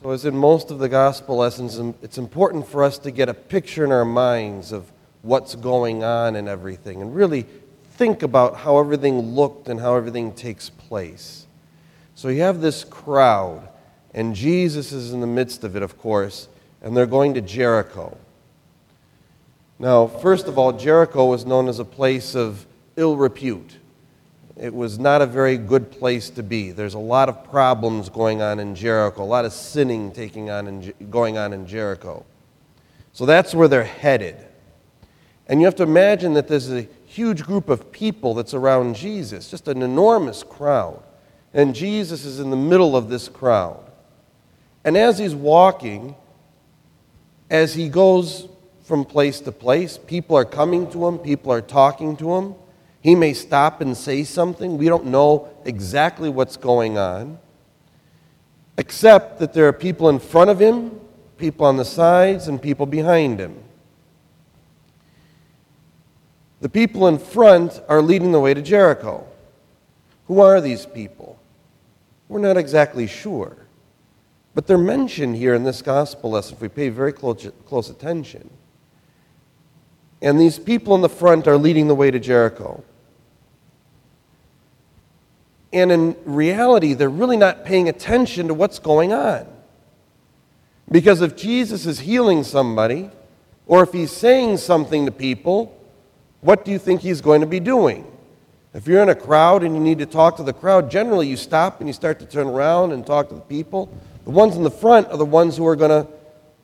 [0.00, 3.28] So, as in most of the gospel lessons, um, it's important for us to get
[3.28, 7.46] a picture in our minds of what's going on and everything, and really
[7.96, 11.48] think about how everything looked and how everything takes place.
[12.14, 13.68] So, you have this crowd,
[14.14, 16.46] and Jesus is in the midst of it, of course,
[16.80, 18.16] and they're going to Jericho.
[19.80, 23.78] Now, first of all, Jericho was known as a place of ill repute.
[24.60, 26.72] It was not a very good place to be.
[26.72, 30.66] There's a lot of problems going on in Jericho, a lot of sinning taking on
[30.66, 32.26] in, going on in Jericho.
[33.12, 34.36] So that's where they're headed.
[35.46, 39.50] And you have to imagine that there's a huge group of people that's around Jesus,
[39.50, 41.02] just an enormous crowd.
[41.54, 43.90] And Jesus is in the middle of this crowd.
[44.84, 46.16] And as he's walking,
[47.48, 48.48] as he goes
[48.82, 52.54] from place to place, people are coming to him, people are talking to him.
[53.00, 54.76] He may stop and say something.
[54.76, 57.38] We don't know exactly what's going on,
[58.76, 61.00] except that there are people in front of him,
[61.36, 63.56] people on the sides, and people behind him.
[66.60, 69.24] The people in front are leading the way to Jericho.
[70.26, 71.38] Who are these people?
[72.28, 73.56] We're not exactly sure.
[74.54, 78.50] But they're mentioned here in this gospel lesson if we pay very close, close attention.
[80.20, 82.82] And these people in the front are leading the way to Jericho.
[85.72, 89.46] And in reality, they're really not paying attention to what's going on.
[90.90, 93.10] Because if Jesus is healing somebody,
[93.66, 95.78] or if he's saying something to people,
[96.40, 98.10] what do you think he's going to be doing?
[98.72, 101.36] If you're in a crowd and you need to talk to the crowd, generally you
[101.36, 103.92] stop and you start to turn around and talk to the people.
[104.24, 106.10] The ones in the front are the ones who are going to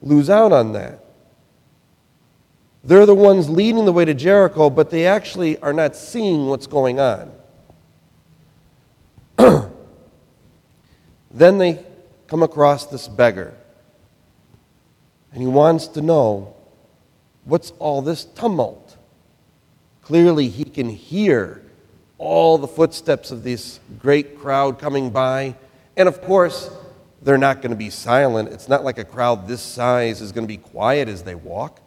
[0.00, 1.03] lose out on that.
[2.84, 6.66] They're the ones leading the way to Jericho, but they actually are not seeing what's
[6.66, 7.32] going on.
[11.30, 11.82] then they
[12.26, 13.54] come across this beggar.
[15.32, 16.54] And he wants to know
[17.44, 18.96] what's all this tumult?
[20.02, 21.62] Clearly, he can hear
[22.18, 25.56] all the footsteps of this great crowd coming by.
[25.96, 26.70] And of course,
[27.22, 28.50] they're not going to be silent.
[28.50, 31.80] It's not like a crowd this size is going to be quiet as they walk.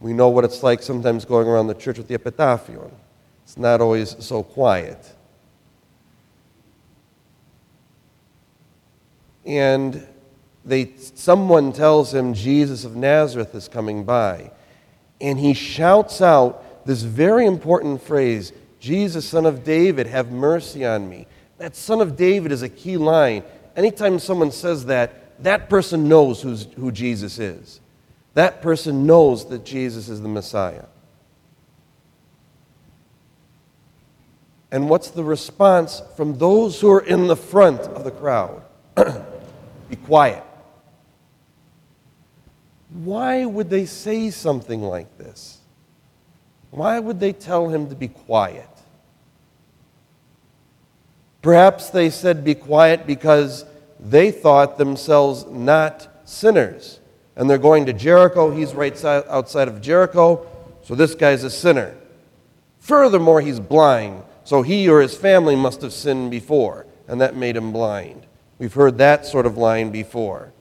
[0.00, 2.90] We know what it's like sometimes going around the church with the epitaphion.
[3.44, 5.14] It's not always so quiet.
[9.44, 10.06] And
[10.64, 14.52] they, someone tells him Jesus of Nazareth is coming by.
[15.20, 21.06] And he shouts out this very important phrase Jesus, son of David, have mercy on
[21.06, 21.26] me.
[21.58, 23.42] That son of David is a key line.
[23.76, 27.80] Anytime someone says that, that person knows who Jesus is.
[28.34, 30.84] That person knows that Jesus is the Messiah.
[34.70, 38.62] And what's the response from those who are in the front of the crowd?
[38.96, 40.44] Be quiet.
[42.90, 45.58] Why would they say something like this?
[46.70, 48.68] Why would they tell him to be quiet?
[51.42, 53.64] Perhaps they said, Be quiet because
[53.98, 57.00] they thought themselves not sinners.
[57.36, 58.50] And they're going to Jericho.
[58.50, 60.46] He's right outside of Jericho,
[60.82, 61.96] so this guy's a sinner.
[62.78, 67.56] Furthermore, he's blind, so he or his family must have sinned before, and that made
[67.56, 68.26] him blind.
[68.58, 70.52] We've heard that sort of line before.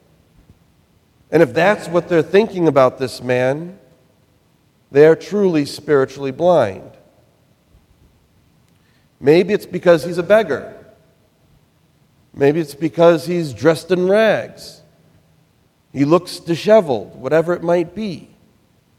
[1.32, 3.78] And if that's what they're thinking about this man,
[4.92, 6.92] they are truly spiritually blind.
[9.20, 10.76] Maybe it's because he's a beggar.
[12.34, 14.79] Maybe it's because he's dressed in rags.
[15.92, 18.30] He looks disheveled, whatever it might be.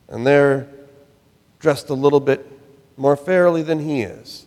[0.08, 0.68] And they're
[1.58, 2.46] dressed a little bit
[2.96, 4.46] more fairly than he is.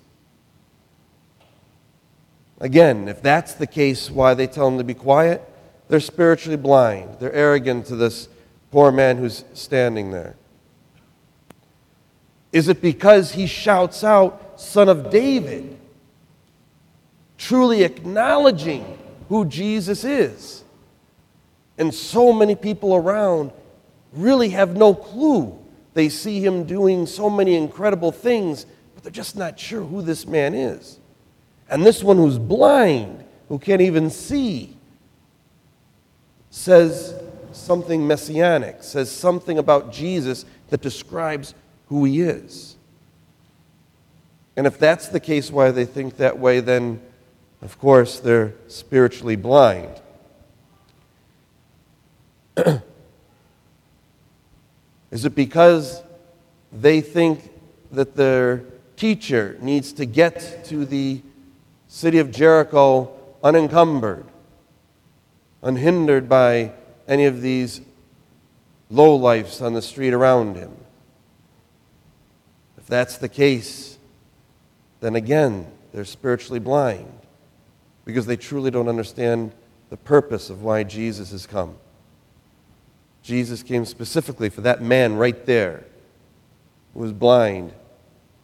[2.59, 5.41] Again, if that's the case, why they tell him to be quiet,
[5.87, 7.17] they're spiritually blind.
[7.19, 8.29] They're arrogant to this
[8.71, 10.35] poor man who's standing there.
[12.51, 15.77] Is it because he shouts out, Son of David,
[17.37, 20.63] truly acknowledging who Jesus is?
[21.77, 23.51] And so many people around
[24.11, 25.57] really have no clue.
[25.93, 30.27] They see him doing so many incredible things, but they're just not sure who this
[30.27, 30.99] man is.
[31.69, 34.77] And this one who's blind, who can't even see,
[36.49, 37.15] says
[37.51, 41.53] something messianic, says something about Jesus that describes
[41.87, 42.75] who he is.
[44.55, 47.01] And if that's the case, why they think that way, then
[47.61, 50.01] of course they're spiritually blind.
[55.11, 56.01] Is it because
[56.71, 57.51] they think
[57.91, 58.63] that their
[58.95, 61.21] teacher needs to get to the
[61.87, 63.11] city of Jericho
[63.43, 64.25] unencumbered.
[65.63, 66.71] unhindered by
[67.07, 67.81] any of these
[68.91, 70.71] lowlifes on the street around him.
[72.77, 73.97] If that's the case,
[74.99, 77.11] then again, they're spiritually blind
[78.05, 79.53] because they truly don't understand
[79.89, 81.75] the purpose of why Jesus has come.
[83.23, 85.85] Jesus came specifically for that man right there
[86.93, 87.73] who was blind,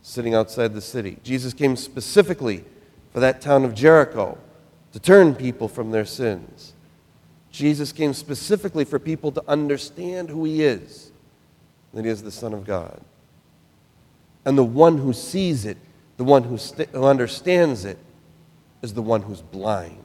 [0.01, 1.17] sitting outside the city.
[1.21, 2.63] Jesus came specifically
[3.11, 4.37] for that town of Jericho
[4.93, 6.73] to turn people from their sins.
[7.51, 11.11] Jesus came specifically for people to understand who he is,
[11.93, 13.01] that he is the Son of God.
[14.45, 15.77] And the one who sees it,
[16.15, 17.97] the one who, st- who understands it,
[18.81, 20.03] is the one who's blind.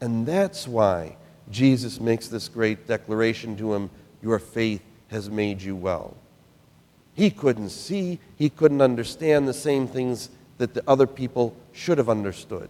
[0.00, 1.16] And that's why
[1.50, 3.90] Jesus makes this great declaration to him
[4.22, 6.16] Your faith has made you well.
[7.14, 12.08] He couldn't see, he couldn't understand the same things that the other people should have
[12.08, 12.68] understood.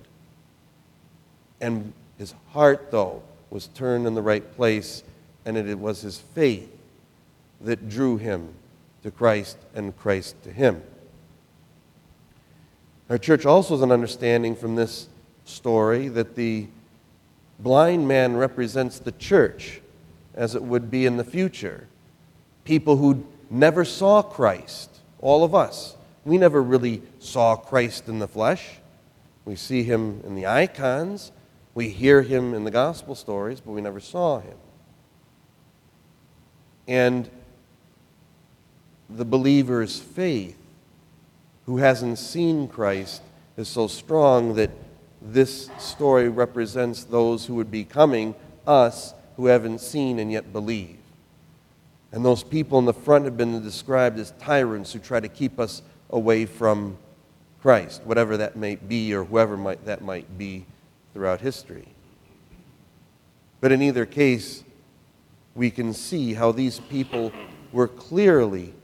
[1.60, 5.04] And his heart, though, was turned in the right place,
[5.44, 6.70] and it was his faith
[7.60, 8.48] that drew him
[9.02, 10.82] to Christ and Christ to him.
[13.10, 15.08] Our church also has an understanding from this
[15.44, 16.66] story that the
[17.62, 19.80] blind man represents the church
[20.34, 21.86] as it would be in the future.
[22.64, 25.96] People who never saw Christ, all of us.
[26.24, 28.78] We never really saw Christ in the flesh.
[29.44, 31.32] We see him in the icons,
[31.74, 34.56] we hear him in the gospel stories, but we never saw him.
[36.86, 37.30] And
[39.08, 40.58] the believer's faith,
[41.66, 43.22] who hasn't seen Christ,
[43.56, 44.70] is so strong that
[45.24, 48.34] this story represents those who would be coming,
[48.66, 50.98] us who haven't seen and yet believe.
[52.10, 55.58] And those people in the front have been described as tyrants who try to keep
[55.58, 56.98] us away from
[57.62, 60.66] Christ, whatever that might be or whoever might, that might be
[61.14, 61.88] throughout history.
[63.60, 64.64] But in either case,
[65.54, 67.32] we can see how these people
[67.72, 68.74] were clearly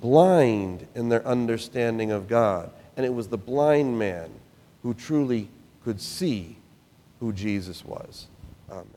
[0.00, 2.70] blind in their understanding of God.
[2.96, 4.30] And it was the blind man
[4.82, 5.48] who truly
[5.86, 6.56] could see
[7.20, 8.26] who Jesus was.
[8.68, 8.95] Amen.